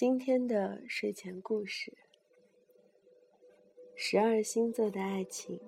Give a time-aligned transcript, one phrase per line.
[0.00, 1.92] 今天的睡前故事：
[3.94, 5.60] 十二星座的爱情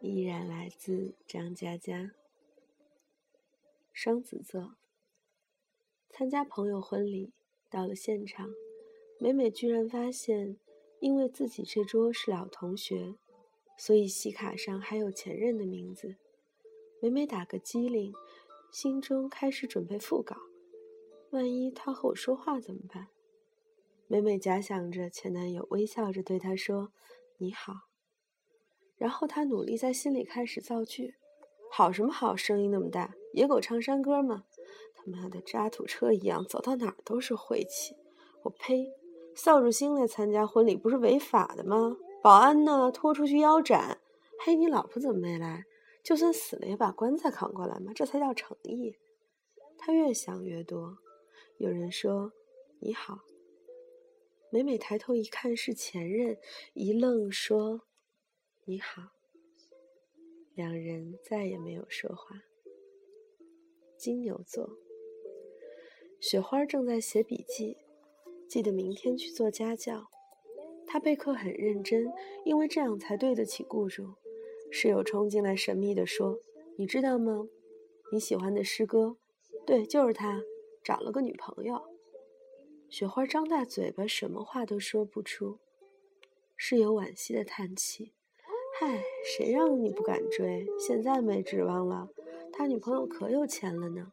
[0.00, 2.10] 依然来自张嘉佳。
[3.92, 4.74] 双子座
[6.10, 7.30] 参加朋友婚礼，
[7.70, 8.50] 到了现场，
[9.20, 10.56] 美美居然发现，
[10.98, 13.14] 因为自己这桌是老同学，
[13.78, 16.16] 所以喜卡上还有前任的名字。
[17.00, 18.12] 美美打个机灵，
[18.72, 20.36] 心中开始准备复稿。
[21.32, 23.08] 万一他和我说话怎么办？
[24.06, 26.92] 美美假想着前男友微笑着对她说
[27.40, 27.72] ：“你好。”
[28.98, 31.14] 然后她努力在心里开始造句
[31.72, 32.36] ：“好什么好？
[32.36, 34.44] 声音那么大，野狗唱山歌吗？
[34.94, 37.96] 他妈的渣土车一样，走到哪儿都是晦气。
[38.42, 38.92] 我呸！
[39.34, 41.96] 扫帚星来参加婚礼不是违法的吗？
[42.22, 42.92] 保安呢？
[42.92, 43.98] 拖出去腰斩。
[44.38, 45.64] 嘿，你老婆怎么没来？
[46.04, 48.98] 就算死了也把棺材扛过来嘛，这才叫诚意。”
[49.78, 50.98] 她越想越多。
[51.58, 52.32] 有人说
[52.80, 53.20] ：“你好。”
[54.50, 56.36] 美美抬头一看是前任，
[56.74, 57.82] 一愣说
[58.66, 59.12] ：“你好。”
[60.54, 62.42] 两人再也没有说话。
[63.96, 64.76] 金牛座，
[66.20, 67.78] 雪花正在写笔记，
[68.48, 70.10] 记得明天去做家教。
[70.86, 72.12] 她备课很认真，
[72.44, 74.14] 因为这样才对得起雇主。
[74.70, 76.40] 室友冲进来，神秘地说
[76.76, 77.48] ：“你知道吗？
[78.12, 79.16] 你喜欢的师哥，
[79.64, 80.42] 对，就是他。”
[80.82, 81.80] 找了个女朋友，
[82.88, 85.58] 雪花张大嘴巴，什么话都说不出。
[86.56, 88.12] 室友惋惜的叹气
[88.80, 90.66] ：“嗨，谁让你不敢追？
[90.78, 92.08] 现在没指望了。
[92.52, 94.12] 他女朋友可有钱了呢。”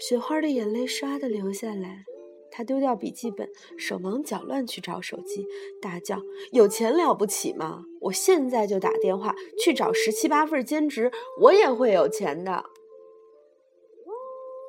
[0.00, 2.04] 雪花的眼泪唰的流下来，
[2.50, 5.46] 他丢掉笔记本，手忙脚乱去找手机，
[5.80, 6.20] 大叫
[6.52, 7.84] ：“有钱了不起吗？
[8.00, 12.64] 我现在就打电话去找十七八份兼职，我也会有钱的。”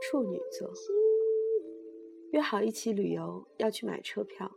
[0.08, 0.72] 处女座
[2.32, 4.52] 约好一起旅游，要去买车票。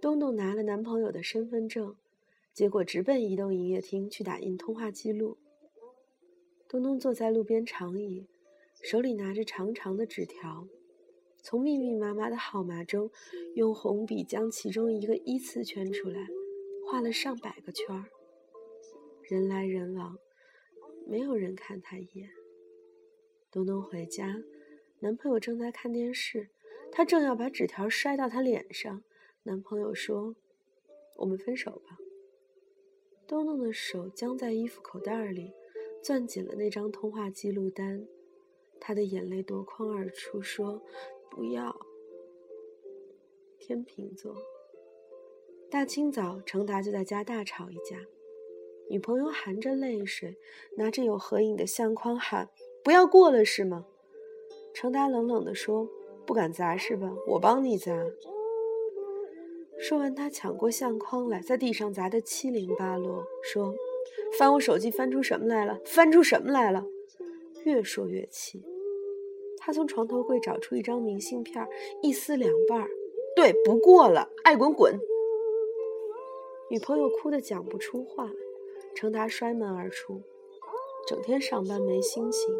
[0.00, 1.94] 东东拿了男朋友的身份证，
[2.52, 5.38] 结果直奔移动营业厅去打印通话记录。
[6.68, 8.26] 东东坐在路边长椅，
[8.82, 10.66] 手里拿着长长的纸条，
[11.40, 13.08] 从密密麻麻的号码中，
[13.54, 16.26] 用红笔将其中一个依次圈出来，
[16.90, 18.06] 画了上百个圈儿。
[19.22, 20.18] 人来人往，
[21.06, 22.28] 没有人看他一眼。
[23.52, 24.44] 东东回家，
[25.00, 26.50] 男朋友正在看电视，
[26.92, 29.02] 他正要把纸条摔到他脸上。
[29.42, 30.36] 男朋友说
[31.18, 31.98] ：“我们分手吧。”
[33.26, 35.52] 东东的手僵在衣服口袋里，
[36.00, 38.06] 攥紧了那张通话记录单，
[38.78, 40.80] 他的眼泪夺眶而出，说
[41.28, 41.76] ：“不要。”
[43.58, 44.36] 天秤座，
[45.68, 48.06] 大清早，程达就在家大吵一架，
[48.88, 50.36] 女朋友含着泪水，
[50.76, 52.48] 拿着有合影的相框喊。
[52.82, 53.86] 不要过了是吗？
[54.72, 55.88] 程达冷冷地说
[56.24, 57.12] ：“不敢砸是吧？
[57.26, 57.92] 我帮你砸。”
[59.78, 63.74] 说完，他抢过相框来，在地上砸得七零八落，说
[64.38, 65.80] ：“翻我手机，翻出什么来了？
[65.84, 66.86] 翻出什么来了？”
[67.64, 68.62] 越说越气，
[69.58, 71.66] 他从床头柜找出一张明信片，
[72.02, 72.88] 一撕两半儿，
[73.36, 74.98] 对，不过了，爱滚滚。
[76.70, 78.30] 女朋友哭得讲不出话，
[78.94, 80.22] 程达摔门而出，
[81.06, 82.54] 整天上班没心情。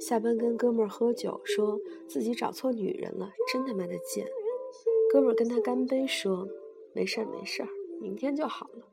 [0.00, 4.26] 下班跟哥们儿喝酒，说自己找错女人了，真他妈的贱。
[5.10, 6.48] 哥们儿跟他干杯，说
[6.92, 7.68] 没事儿没事儿，
[8.00, 8.86] 明天就好了。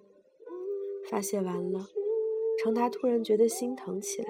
[1.09, 1.87] 发泄完了，
[2.59, 4.29] 程达突然觉得心疼起来，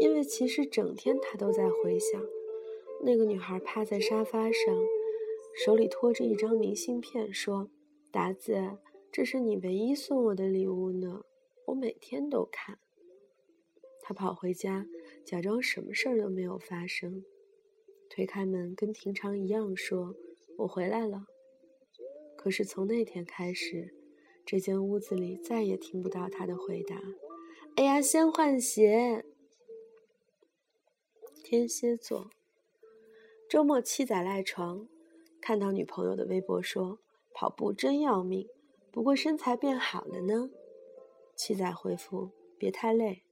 [0.00, 2.20] 因为其实整天他都在回想
[3.02, 4.76] 那个女孩趴在沙发上，
[5.64, 7.70] 手里托着一张明信片，说
[8.10, 8.78] ：“达子，
[9.12, 11.22] 这是你唯一送我的礼物呢，
[11.66, 12.78] 我每天都看。”
[14.02, 14.86] 他跑回家，
[15.24, 17.24] 假装什么事儿都没有发生，
[18.10, 20.14] 推开门，跟平常一样说
[20.58, 21.26] ：“我回来了。”
[22.36, 23.94] 可是从那天开始，
[24.44, 27.00] 这间屋子里再也听不到他的回答。
[27.76, 29.24] 哎呀，先换鞋。
[31.44, 32.30] 天蝎座，
[33.48, 34.88] 周末七仔赖床，
[35.40, 36.98] 看到女朋友的微博说
[37.32, 38.48] ：“跑步真要命，
[38.90, 40.50] 不过身材变好了呢。”
[41.36, 43.22] 七仔回复：“别太累。”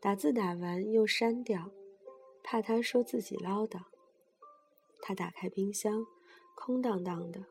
[0.00, 1.72] 打字打完又删掉，
[2.44, 3.82] 怕他说自己唠叨。
[5.02, 6.06] 他打开冰箱，
[6.54, 7.46] 空荡荡的，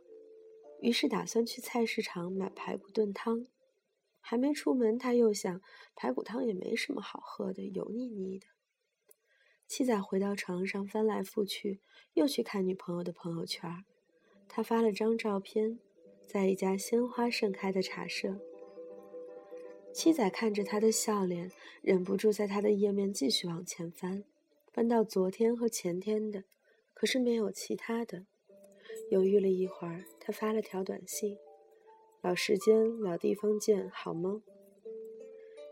[0.79, 3.47] 于是打算去菜市场买排骨炖汤。
[4.21, 5.61] 还没出门，他又想
[5.95, 8.47] 排骨汤也没什么好喝的，油腻腻的。
[9.67, 11.81] 七仔回到床上，翻来覆去，
[12.13, 13.83] 又去看女朋友的朋友圈。
[14.47, 15.79] 他发了张照片，
[16.25, 18.39] 在一家鲜花盛开的茶社。
[19.93, 21.51] 七仔看着他的笑脸，
[21.81, 24.23] 忍不住在他的页面继续往前翻，
[24.71, 26.43] 翻到昨天和前天的，
[26.93, 28.25] 可是没有其他的。
[29.09, 31.37] 犹豫了一会儿，他发了条短信
[32.21, 34.43] ：“老时间，老地方见，好吗？”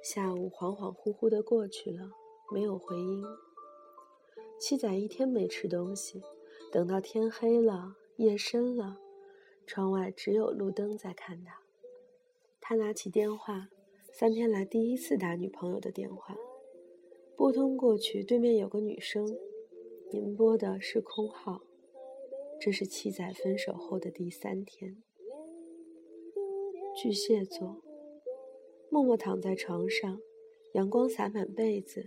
[0.02, 2.12] 下午恍恍惚惚的过去了，
[2.52, 3.24] 没有回音。
[4.60, 6.24] 七仔一天没吃东西，
[6.72, 8.98] 等到天黑了，夜深了，
[9.68, 11.60] 窗外只有路灯在看他。
[12.62, 13.68] 他拿起电话，
[14.18, 16.38] 三天来第一次打女朋友的电话，
[17.36, 19.38] 拨通过去，对面有个女生
[20.10, 21.64] ：“您拨的是空号。”
[22.58, 25.04] 这是七仔分手后的第三天。
[26.96, 27.82] 巨蟹座。
[28.90, 30.22] 默默躺在床上，
[30.72, 32.06] 阳光洒满被子，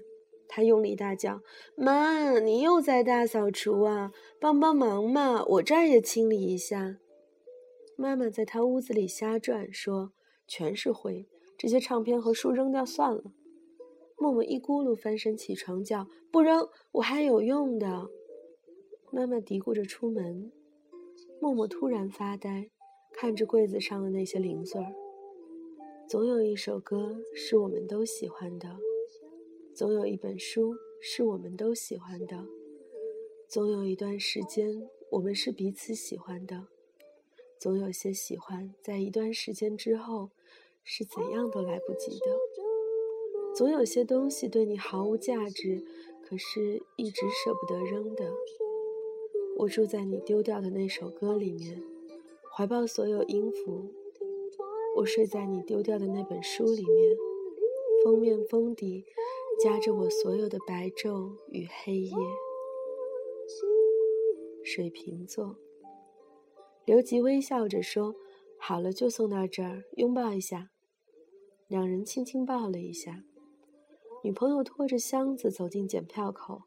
[0.49, 1.43] 他用力大叫
[1.77, 4.15] ：“妈，你又在大扫除啊？
[4.41, 7.01] 帮帮忙嘛，我这儿也清理一下。”
[7.97, 10.13] 妈妈在他屋子里瞎转，说
[10.49, 11.27] ：“全是灰，
[11.59, 13.33] 这些唱片和书扔掉算了。”
[14.17, 18.09] 默默一咕噜翻身起床，叫：“不扔，我还有用的。”
[19.13, 20.51] 妈妈嘀咕着出门，
[21.41, 22.71] 默默突然发呆，
[23.13, 24.93] 看着柜子上的那些零碎儿。
[26.09, 28.77] 总有一首歌是我们都喜欢的，
[29.75, 32.45] 总有一本书是我们都喜欢的，
[33.47, 36.67] 总有一段时间我们是彼此喜欢的，
[37.59, 40.31] 总有些喜欢在一段时间之后
[40.85, 42.27] 是怎样都来不及的，
[43.55, 45.85] 总有些东西对你毫无价值，
[46.23, 48.33] 可是一直舍不得扔的。
[49.59, 51.83] 我住在你丢掉的那首歌里面，
[52.55, 53.93] 怀抱所有音符。
[54.97, 57.17] 我睡在你丢掉的那本书里面，
[58.05, 59.05] 封面封底
[59.63, 62.17] 夹着我所有的白昼与黑夜。
[64.65, 65.57] 水瓶座，
[66.85, 68.15] 刘吉微笑着说
[68.59, 70.71] ：“好了，就送到这儿，拥抱一下。”
[71.69, 73.25] 两人轻轻抱了一下。
[74.25, 76.63] 女朋友拖着箱子走进检票口，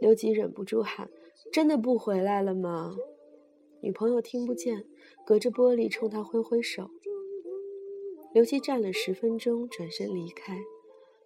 [0.00, 1.10] 刘吉忍不住喊
[1.52, 2.96] ：“真的不回来了吗？”
[3.80, 4.84] 女朋友听不见，
[5.24, 6.90] 隔着玻璃冲他挥挥手。
[8.32, 10.58] 刘吉站了十分钟，转身离开。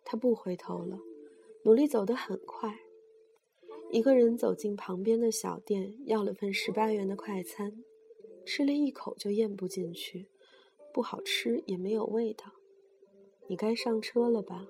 [0.05, 0.99] 他不回头了，
[1.65, 2.81] 努力走得很快。
[3.91, 7.83] 一个人走进旁边的小店，要了份十八元的快餐，
[8.45, 10.27] 吃了一口就咽不进去，
[10.93, 12.47] 不好吃也没有味道。
[13.47, 14.69] 你该上车了吧？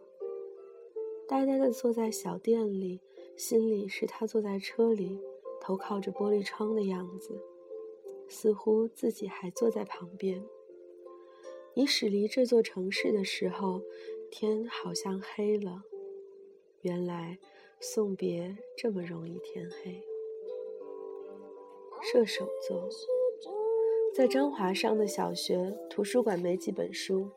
[1.28, 3.00] 呆呆地坐在小店里，
[3.36, 5.20] 心里是他坐在车里，
[5.60, 7.40] 头靠着玻璃窗的样子，
[8.28, 10.44] 似乎自己还坐在旁边。
[11.74, 13.80] 你驶离这座城市的时候，
[14.30, 15.84] 天好像黑了。
[16.82, 17.38] 原来
[17.78, 20.02] 送别这么容易天黑。
[22.02, 22.88] 射手座，
[24.20, 27.30] 在张华上的小学图书馆没几本书，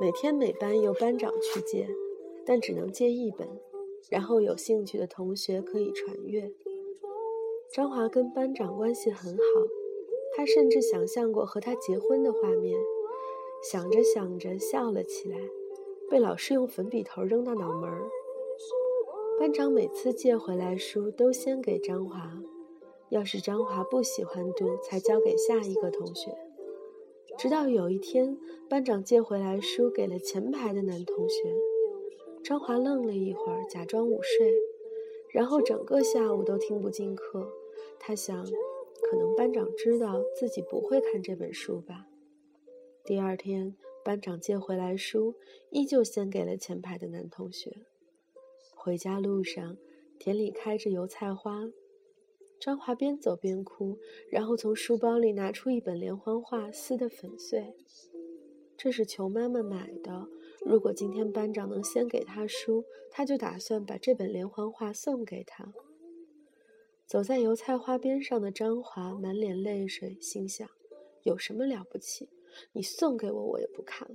[0.00, 1.88] 每天每班由班长去借，
[2.44, 3.48] 但只能借一本，
[4.10, 6.50] 然后有兴趣的同学可以传阅。
[7.72, 9.42] 张华跟班长关系很好，
[10.36, 12.76] 他甚至想象过和他结婚的画面。
[13.62, 15.38] 想着想着笑了起来，
[16.10, 18.02] 被老师用粉笔头扔到脑门儿。
[19.38, 22.32] 班长每次借回来书都先给张华，
[23.14, 26.36] 要是张华不喜欢读，才交给下一个同学。
[27.38, 28.36] 直到有一天，
[28.68, 31.54] 班长借回来书给了前排的男同学，
[32.42, 34.52] 张华愣了一会儿，假装午睡，
[35.32, 37.48] 然后整个下午都听不进课。
[38.00, 38.44] 他想，
[39.08, 42.08] 可能班长知道自己不会看这本书吧。
[43.04, 45.36] 第二天，班长借回来书，
[45.70, 47.76] 依旧先给了前排的男同学。
[48.74, 49.76] 回家路上，
[50.18, 51.70] 田里开着油菜花，
[52.64, 53.98] 张华边走边哭，
[54.30, 57.74] 然后从书包里拿出一本连环画，撕得粉碎。
[58.74, 60.26] 这是求妈妈买的。
[60.64, 65.74] 如果今天班长能先给他书，他就打算把这本连环画送给他。
[67.06, 70.66] 走在油菜花边上的张华满脸泪水，心想：
[71.24, 72.30] 有什么了不起？
[72.72, 74.08] 你送给我，我也不看。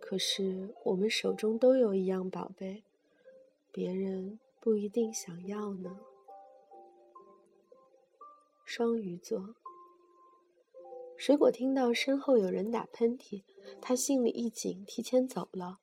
[0.00, 2.82] 可是我们手中都有一样宝贝，
[3.70, 6.00] 别人不一定想要呢。
[8.68, 9.54] 双鱼座，
[11.16, 13.44] 水果听到身后有人打喷嚏，
[13.80, 15.78] 他心里一紧，提前走了，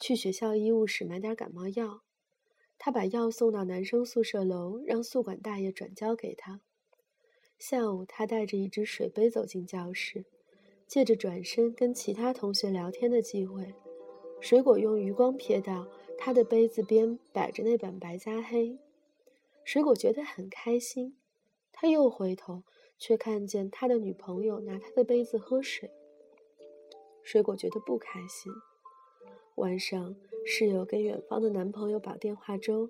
[0.00, 2.00] 去学校医务室买点感冒药。
[2.78, 6.62] 他把药送到男生宿舍楼，让宿管大爷转交给他。
[7.58, 10.24] 下午，他带着一只水杯走进教室。
[10.86, 13.74] 借着转身跟其他同学聊天的机会，
[14.40, 18.68] 水果用余光瞥到他的杯子边摆着那本《白加黑》，
[19.64, 21.18] 水果觉得很开心。
[21.78, 22.62] 他又回头，
[22.98, 25.90] 却看见他的女朋友拿他的杯子喝水。
[27.22, 28.50] 水果觉得不开心。
[29.56, 30.16] 晚上，
[30.46, 32.88] 室友给远方的男朋友煲电话粥，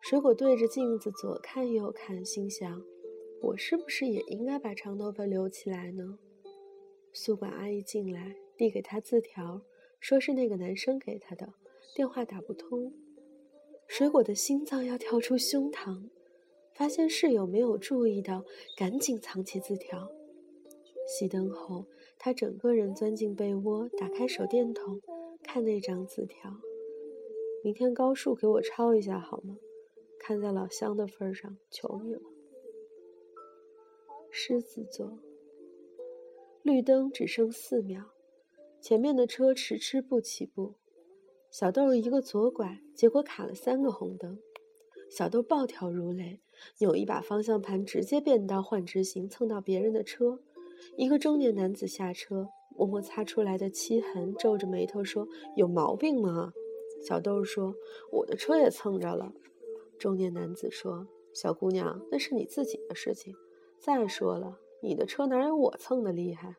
[0.00, 2.84] 水果对着镜子左看右看，心想：
[3.42, 6.16] 我是不是也应该把长头发留起来呢？
[7.12, 9.60] 宿管阿姨进来，递给他字条，
[9.98, 11.54] 说是那个男生给他的，
[11.96, 12.92] 电话打不通。
[13.88, 16.10] 水果的心脏要跳出胸膛，
[16.74, 18.44] 发现室友没有注意到，
[18.76, 20.10] 赶紧藏起字条。
[21.06, 21.86] 熄灯后，
[22.18, 25.00] 他整个人钻进被窝，打开手电筒，
[25.42, 26.50] 看那张字条
[27.62, 29.56] ：“明天高数给我抄一下好吗？
[30.18, 32.22] 看在老乡的份上，求你了。”
[34.32, 35.18] 狮子座。
[36.62, 38.02] 绿灯只剩四秒，
[38.80, 40.74] 前面的车迟迟不起步。
[41.50, 44.40] 小豆一个左拐，结果卡了三个红灯。
[45.10, 46.40] 小豆暴跳如雷，
[46.78, 50.40] 扭一把方向盘，直接变道换直行，蹭到别人的车。
[50.96, 56.52] 一个中年男子下车，摸摸擦出来的漆痕，皱着眉头说：“有毛病吗？”
[57.06, 57.74] 小豆说
[58.10, 59.32] ：“我的车也蹭着了。”
[59.98, 63.34] 中年男子说：“小姑娘，那是你自己的事情。
[63.78, 66.56] 再说了。”你的车哪有我蹭的厉害？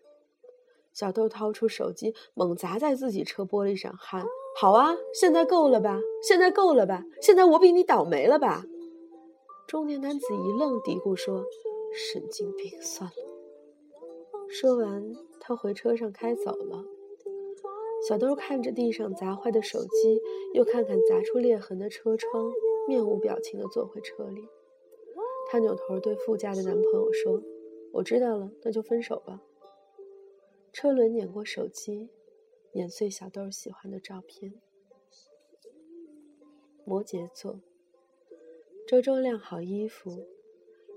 [0.91, 4.25] 小豆掏出手机，猛砸在自己车玻璃上，喊
[4.55, 5.99] ：“好啊，现在够了吧？
[6.23, 7.03] 现在够了吧？
[7.21, 8.63] 现在我比你倒霉了吧？”
[9.67, 11.43] 中年男子一愣，嘀咕说
[11.93, 13.15] ：“神经病，算了。”
[14.49, 15.03] 说完，
[15.39, 16.85] 他回车上开走了。
[18.07, 20.21] 小豆看着地上砸坏的手机，
[20.53, 22.51] 又看看砸出裂痕的车窗，
[22.87, 24.47] 面无表情地坐回车里。
[25.47, 27.41] 他扭头对副驾的男朋友说。
[27.91, 29.41] 我知道了，那就分手吧。
[30.73, 32.09] 车轮碾过手机，
[32.75, 34.53] 碾碎小豆喜欢的照片。
[36.83, 37.61] 摩羯座。
[38.85, 40.27] 周周晾好衣服，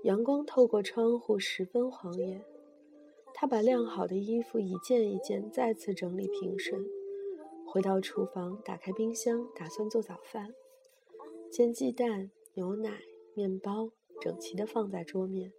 [0.03, 2.43] 阳光透过窗户，十分晃眼。
[3.33, 6.85] 他把晾好的衣服一件一件再次整理平顺，
[7.65, 10.53] 回到厨房，打开冰箱，打算做早饭。
[11.49, 15.53] 煎鸡蛋、牛奶、面包，整齐地放在桌面。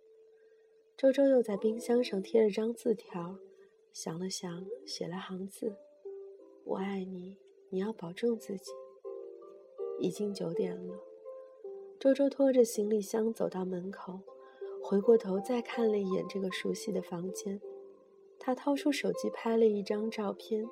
[0.99, 3.39] 周周又在冰箱上贴了张字条，
[3.91, 5.75] 想了想，写了行字
[6.64, 7.37] ：“我爱你，
[7.69, 8.73] 你要保重自己。”
[10.00, 10.99] 已经九点了，
[11.99, 14.21] 周周拖着行李箱走到门口，
[14.83, 17.61] 回过头再看了一眼这个熟悉的房间，
[18.38, 20.67] 他掏出手机拍了一张照片，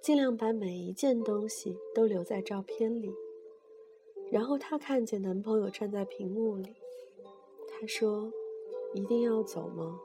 [0.00, 3.14] 尽量把每一件东西都留在照片里。
[4.30, 6.74] 然后他看见男朋友站在屏幕里，
[7.68, 8.32] 他说。
[8.94, 10.00] 一定要走吗？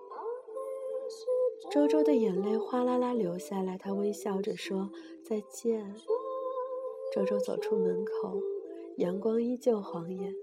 [1.72, 4.90] 周周的眼泪哗啦啦流下来，他微笑着说
[5.24, 5.96] ：“再见。”
[7.16, 8.42] 周周走出门口，
[8.98, 10.36] 阳光依旧晃眼。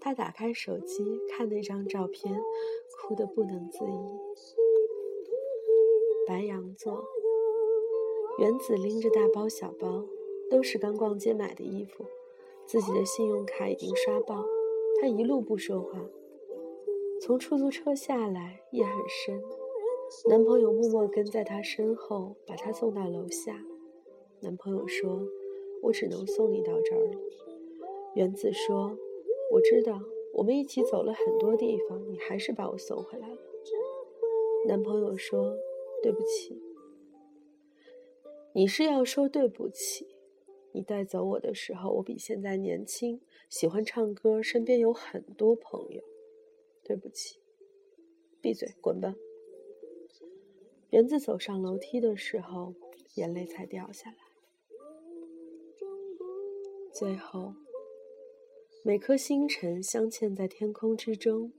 [0.00, 2.40] 他打开手机看那张照片，
[2.96, 3.88] 哭得不能自已。
[6.28, 7.04] 白羊座，
[8.38, 10.04] 原子拎着大包小包，
[10.48, 12.04] 都是刚逛街买的衣服，
[12.64, 14.44] 自己的信用卡已经刷爆，
[15.00, 16.08] 他一路不说话。
[17.20, 19.42] 从出租车下来，夜很深。
[20.28, 23.64] 男朋友默默跟在她身后，把她送到楼下。
[24.40, 25.26] 男朋友说
[25.82, 27.18] ：“我只能送你到这儿了。”
[28.14, 28.96] 原子说
[29.52, 30.00] ：“我知道，
[30.34, 33.38] 我们一起走了很多地方，你还是把我送回来了。”
[34.68, 35.56] 男朋友说
[36.02, 36.62] ：“对不起。”
[38.54, 40.06] 你是要说对不起？
[40.72, 43.20] 你带走我的时候，我比现在年轻，
[43.50, 46.02] 喜欢唱歌，身边有很多朋友。
[46.84, 47.40] 对不起，
[48.40, 49.14] 闭嘴，滚吧。
[50.90, 52.74] 园子走上楼梯的时候，
[53.14, 54.16] 眼泪才掉下来。
[56.92, 57.54] 最后，
[58.82, 61.52] 每颗星辰镶嵌在天空之中，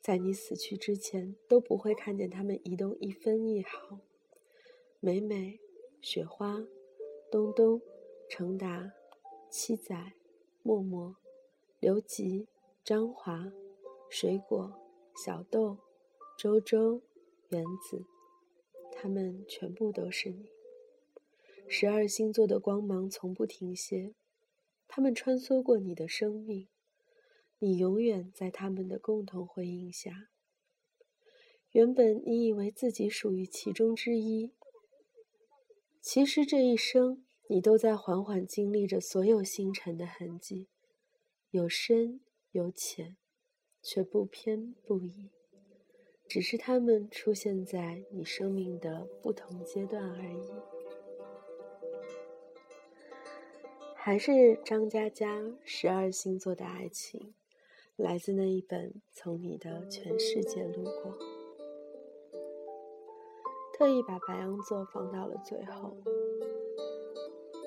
[0.00, 4.00] 在你死去之前都不会看见它们移动一分一毫。
[5.00, 5.60] 美美、
[6.00, 6.66] 雪花、
[7.30, 7.80] 东东、
[8.28, 8.92] 程达、
[9.48, 10.12] 七仔、
[10.62, 11.16] 默默、
[11.80, 12.48] 刘吉、
[12.84, 13.52] 张华。
[14.10, 14.72] 水果、
[15.14, 15.76] 小豆、
[16.38, 17.02] 周周、
[17.50, 18.06] 原子，
[19.00, 20.48] 他们全部都是你。
[21.68, 24.14] 十二星座的光芒从不停歇，
[24.88, 26.66] 他们穿梭过你的生命，
[27.60, 30.28] 你永远在他们的共同回应下。
[31.70, 34.50] 原本你以为自己属于其中之一，
[36.00, 40.66] 其实这一生你都在缓缓经历着所有星辰的痕迹，
[41.50, 43.16] 有深有浅。
[43.80, 45.30] 却不偏不倚，
[46.38, 50.48] 只是他们出现在你生命的不同阶段而已。
[53.96, 57.34] 还是张嘉佳十二星座的爱情，
[57.96, 61.12] 来自那一本《从你的全世界路过》。
[63.76, 65.96] 特意把白羊座放到了最后，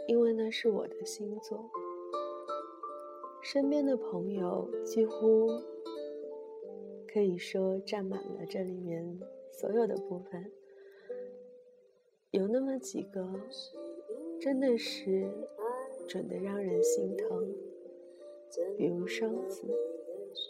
[0.07, 1.69] 因为那是我的星座。
[3.41, 5.61] 身边的朋友几乎
[7.13, 9.20] 可以说占满了这里面
[9.51, 10.50] 所有的部分，
[12.32, 13.30] 有那么几个
[14.39, 15.30] 真的是
[16.08, 17.53] 准的让人心疼，
[18.77, 19.63] 比如双子，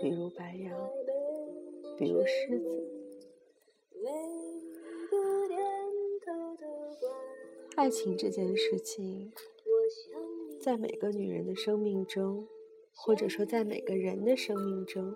[0.01, 0.89] 比如白羊，
[1.98, 2.88] 比如狮子。
[7.75, 9.32] 爱情这件事情，
[10.60, 12.48] 在每个女人的生命中。
[12.94, 15.15] 或者说，在每个人的生命中，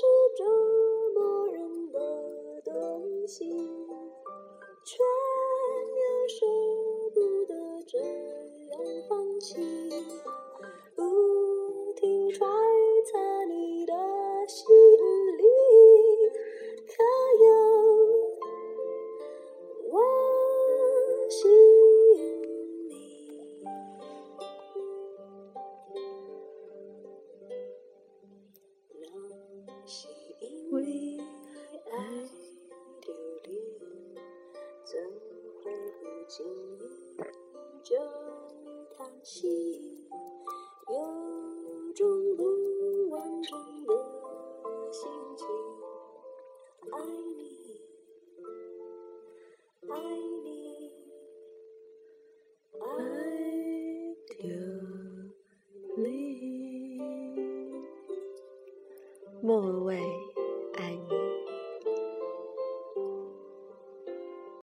[0.00, 0.44] 是折
[1.14, 1.98] 磨人的
[2.64, 3.50] 东西，
[4.82, 4.96] 却